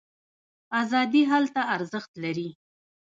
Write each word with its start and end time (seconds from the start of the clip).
ازادي 0.81 1.21
هلته 1.31 1.61
ارزښت 1.75 2.11
لري. 2.23 2.49